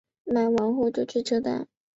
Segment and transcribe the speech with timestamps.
[0.23, 1.67] 买完后就去车站